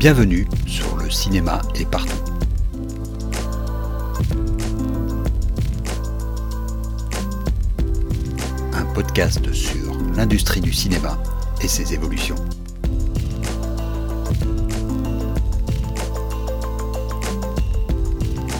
[0.00, 2.16] Bienvenue sur le cinéma est partout.
[8.72, 11.22] Un podcast sur l'industrie du cinéma
[11.62, 12.36] et ses évolutions.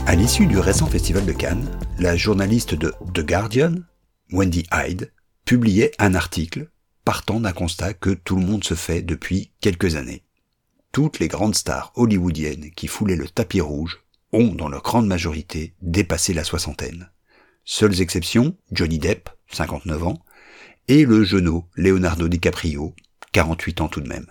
[0.05, 3.77] À l'issue du récent festival de Cannes, la journaliste de The Guardian,
[4.31, 5.11] Wendy Hyde,
[5.47, 6.69] publiait un article
[7.07, 10.23] partant d'un constat que tout le monde se fait depuis quelques années.
[10.93, 14.01] Toutes les grandes stars hollywoodiennes qui foulaient le tapis rouge
[14.33, 17.11] ont, dans leur grande majorité, dépassé la soixantaine.
[17.65, 20.25] Seules exceptions, Johnny Depp, 59 ans,
[20.89, 22.95] et le genou Leonardo DiCaprio,
[23.33, 24.27] 48 ans tout de même.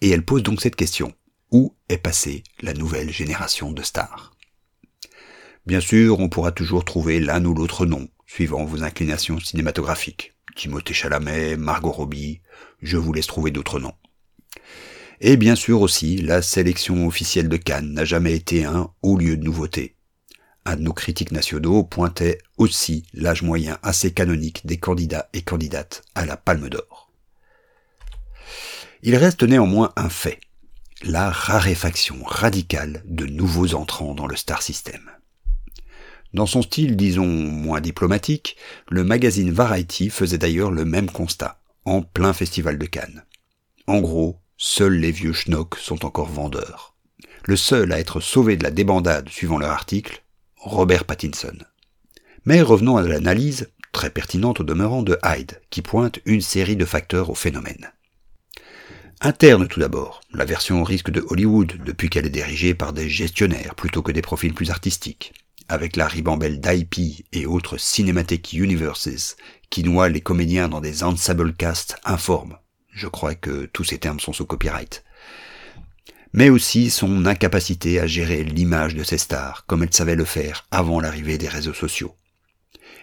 [0.00, 1.12] Et elle pose donc cette question.
[1.50, 4.32] Où est passée la nouvelle génération de stars?
[5.66, 10.34] Bien sûr, on pourra toujours trouver l'un ou l'autre nom, suivant vos inclinations cinématographiques.
[10.54, 12.42] Timothée Chalamet, Margot Robbie,
[12.80, 13.94] je vous laisse trouver d'autres noms.
[15.20, 19.36] Et bien sûr aussi, la sélection officielle de Cannes n'a jamais été un haut lieu
[19.36, 19.96] de nouveauté.
[20.66, 26.02] Un de nos critiques nationaux pointait aussi l'âge moyen assez canonique des candidats et candidates
[26.14, 27.10] à la Palme d'Or.
[29.02, 30.40] Il reste néanmoins un fait,
[31.02, 35.10] la raréfaction radicale de nouveaux entrants dans le star system.
[36.32, 38.56] Dans son style, disons, moins diplomatique,
[38.88, 43.24] le magazine Variety faisait d'ailleurs le même constat, en plein festival de Cannes.
[43.86, 46.94] En gros, seuls les vieux schnocks sont encore vendeurs.
[47.44, 50.24] Le seul à être sauvé de la débandade suivant leur article,
[50.56, 51.58] Robert Pattinson.
[52.46, 56.86] Mais revenons à l'analyse, très pertinente au demeurant, de Hyde, qui pointe une série de
[56.86, 57.92] facteurs au phénomène.
[59.20, 63.10] Interne tout d'abord, la version au risque de Hollywood, depuis qu'elle est dirigée par des
[63.10, 65.34] gestionnaires plutôt que des profils plus artistiques
[65.68, 69.36] avec la ribambelle d'IP et autres Cinematic Universes
[69.70, 72.56] qui noient les comédiens dans des ensemble casts informes.
[72.94, 75.04] Je crois que tous ces termes sont sous copyright.
[76.32, 80.66] Mais aussi son incapacité à gérer l'image de ses stars, comme elle savait le faire
[80.70, 82.14] avant l'arrivée des réseaux sociaux.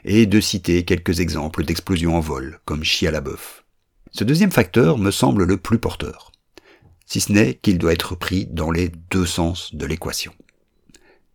[0.06, 3.66] Et de citer quelques exemples d'explosions en vol, comme Chia LaBeouf.
[4.12, 6.31] Ce deuxième facteur me semble le plus porteur.
[7.06, 10.34] Si ce n'est qu'il doit être pris dans les deux sens de l'équation.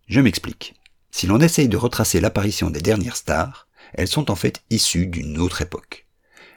[0.07, 0.73] Je m'explique.
[1.11, 5.37] Si l'on essaye de retracer l'apparition des dernières stars, elles sont en fait issues d'une
[5.37, 6.06] autre époque.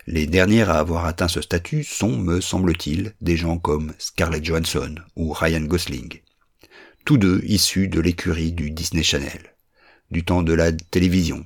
[0.06, 4.94] Les dernières à avoir atteint ce statut sont, me semble-t-il, des gens comme Scarlett Johansson
[5.14, 6.20] ou Ryan Gosling.
[7.04, 9.54] Tous deux issus de l'écurie du Disney Channel,
[10.10, 11.44] du temps de la télévision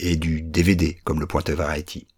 [0.00, 2.08] et du DVD comme le pointait Variety.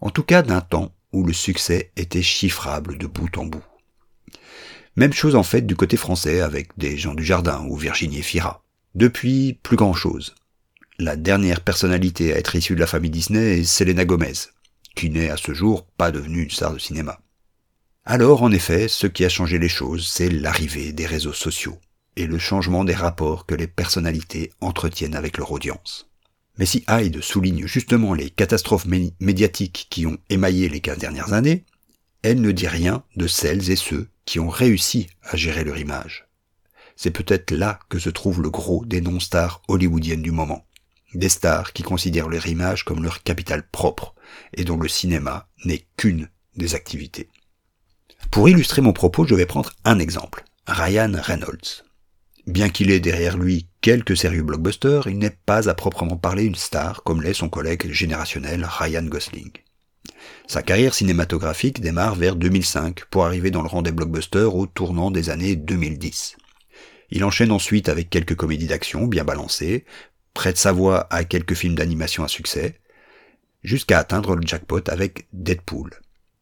[0.00, 3.64] En tout cas d'un temps où le succès était chiffrable de bout en bout.
[4.96, 8.64] Même chose en fait du côté français avec des gens du jardin ou Virginie Fira.
[8.94, 10.34] Depuis, plus grand chose.
[10.98, 14.32] La dernière personnalité à être issue de la famille Disney est Selena Gomez,
[15.00, 17.20] qui n'est à ce jour pas devenue une star de cinéma.
[18.04, 21.78] Alors, en effet, ce qui a changé les choses, c'est l'arrivée des réseaux sociaux
[22.16, 26.08] et le changement des rapports que les personnalités entretiennent avec leur audience.
[26.58, 31.64] Mais si Hyde souligne justement les catastrophes médiatiques qui ont émaillé les 15 dernières années,
[32.22, 36.30] elle ne dit rien de celles et ceux qui ont réussi à gérer leur image
[37.02, 40.66] c'est peut-être là que se trouve le gros des non-stars hollywoodiennes du moment.
[41.14, 44.14] Des stars qui considèrent leur image comme leur capital propre
[44.54, 47.28] et dont le cinéma n'est qu'une des activités.
[48.30, 50.44] Pour illustrer mon propos, je vais prendre un exemple.
[50.66, 51.84] Ryan Reynolds.
[52.46, 56.54] Bien qu'il ait derrière lui quelques sérieux blockbusters, il n'est pas à proprement parler une
[56.54, 59.50] star comme l'est son collègue générationnel Ryan Gosling.
[60.46, 65.10] Sa carrière cinématographique démarre vers 2005 pour arriver dans le rang des blockbusters au tournant
[65.10, 66.36] des années 2010.
[67.10, 69.84] Il enchaîne ensuite avec quelques comédies d'action bien balancées,
[70.34, 72.80] prête sa voix à quelques films d'animation à succès,
[73.62, 75.90] jusqu'à atteindre le jackpot avec Deadpool.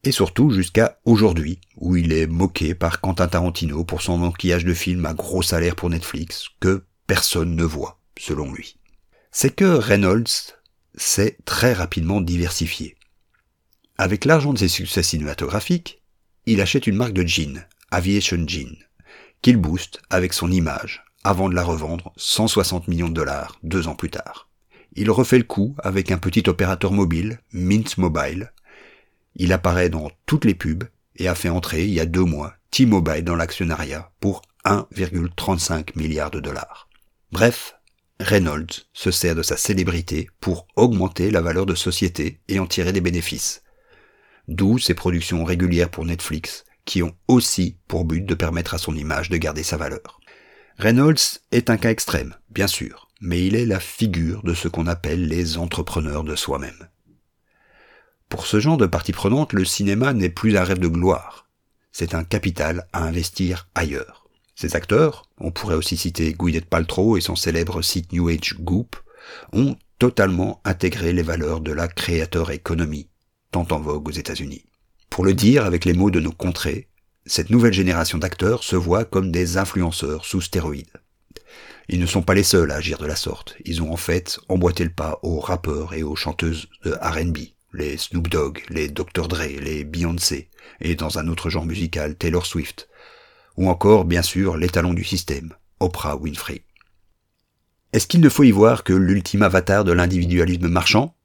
[0.03, 4.73] Et surtout jusqu'à aujourd'hui, où il est moqué par Quentin Tarantino pour son enquillage de
[4.73, 8.77] films à gros salaire pour Netflix, que personne ne voit, selon lui.
[9.31, 10.55] C'est que Reynolds
[10.95, 12.95] s'est très rapidement diversifié.
[13.97, 16.01] Avec l'argent de ses succès cinématographiques,
[16.45, 18.77] il achète une marque de jeans, Aviation Jean,
[19.41, 23.95] qu'il booste avec son image, avant de la revendre 160 millions de dollars deux ans
[23.95, 24.48] plus tard.
[24.93, 28.53] Il refait le coup avec un petit opérateur mobile, Mint Mobile.
[29.35, 32.53] Il apparaît dans toutes les pubs et a fait entrer il y a deux mois
[32.71, 36.89] T-Mobile dans l'actionnariat pour 1,35 milliard de dollars.
[37.31, 37.75] Bref,
[38.19, 42.91] Reynolds se sert de sa célébrité pour augmenter la valeur de société et en tirer
[42.91, 43.63] des bénéfices.
[44.47, 48.95] D'où ses productions régulières pour Netflix, qui ont aussi pour but de permettre à son
[48.95, 50.19] image de garder sa valeur.
[50.77, 54.87] Reynolds est un cas extrême, bien sûr, mais il est la figure de ce qu'on
[54.87, 56.87] appelle les entrepreneurs de soi-même.
[58.29, 61.47] Pour ce genre de partie prenante, le cinéma n'est plus un rêve de gloire.
[61.91, 64.29] c'est un capital à investir ailleurs.
[64.55, 68.95] Ces acteurs, on pourrait aussi citer Gwyneth Paltrow et son célèbre site New Age Goop,
[69.53, 73.09] ont totalement intégré les valeurs de la créateur économie,
[73.51, 74.65] tant en vogue aux États-Unis.
[75.09, 76.87] Pour le dire avec les mots de nos contrées,
[77.25, 80.91] cette nouvelle génération d'acteurs se voit comme des influenceurs sous stéroïdes.
[81.89, 83.55] Ils ne sont pas les seuls à agir de la sorte.
[83.65, 87.37] Ils ont en fait emboîté le pas aux rappeurs et aux chanteuses de R&B,
[87.73, 89.27] les Snoop Dogg, les Dr.
[89.27, 90.49] Dre, les Beyoncé,
[90.81, 92.87] et dans un autre genre musical, Taylor Swift.
[93.57, 96.61] Ou encore, bien sûr, les talons du système, Oprah Winfrey.
[97.91, 101.15] Est-ce qu'il ne faut y voir que l'ultime avatar de l'individualisme marchand?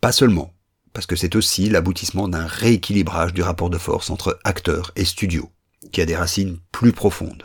[0.00, 0.52] Pas seulement
[0.92, 5.50] parce que c'est aussi l'aboutissement d'un rééquilibrage du rapport de force entre acteurs et studios,
[5.90, 7.44] qui a des racines plus profondes.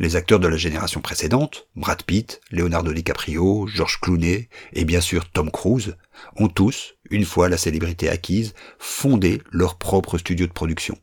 [0.00, 5.30] Les acteurs de la génération précédente, Brad Pitt, Leonardo DiCaprio, George Clooney et bien sûr
[5.30, 5.96] Tom Cruise,
[6.36, 10.98] ont tous, une fois la célébrité acquise, fondé leur propre studio de production.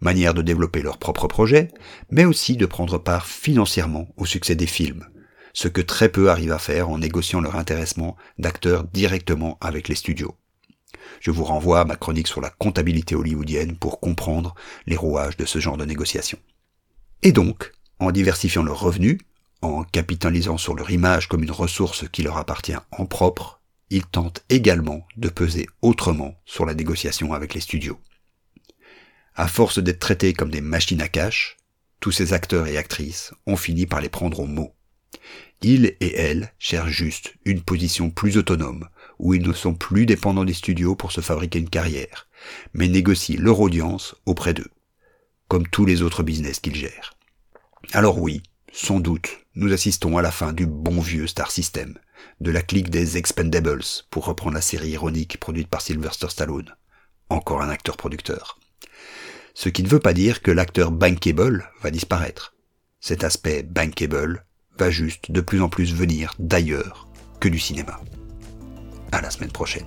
[0.00, 1.68] Manière de développer leurs propres projets,
[2.10, 5.06] mais aussi de prendre part financièrement au succès des films,
[5.54, 9.94] ce que très peu arrivent à faire en négociant leur intéressement d'acteurs directement avec les
[9.94, 10.36] studios.
[11.20, 14.54] Je vous renvoie à ma chronique sur la comptabilité hollywoodienne pour comprendre
[14.86, 16.38] les rouages de ce genre de négociation.
[17.22, 19.18] Et donc, en diversifiant leurs revenus,
[19.62, 23.60] en capitalisant sur leur image comme une ressource qui leur appartient en propre,
[23.90, 27.98] ils tentent également de peser autrement sur la négociation avec les studios.
[29.34, 31.56] À force d'être traités comme des machines à cash,
[32.00, 34.74] tous ces acteurs et actrices ont fini par les prendre au mot.
[35.62, 38.88] Ils et elles cherchent juste une position plus autonome,
[39.18, 42.28] où ils ne sont plus dépendants des studios pour se fabriquer une carrière,
[42.74, 44.70] mais négocient leur audience auprès d'eux,
[45.48, 47.15] comme tous les autres business qu'ils gèrent.
[47.92, 48.42] Alors oui,
[48.72, 51.98] sans doute, nous assistons à la fin du bon vieux Star System,
[52.40, 56.74] de la clique des Expendables, pour reprendre la série ironique produite par Sylvester Stallone.
[57.30, 58.58] Encore un acteur producteur.
[59.54, 62.54] Ce qui ne veut pas dire que l'acteur bankable va disparaître.
[63.00, 64.44] Cet aspect bankable
[64.78, 67.08] va juste de plus en plus venir d'ailleurs
[67.40, 68.00] que du cinéma.
[69.12, 69.86] À la semaine prochaine.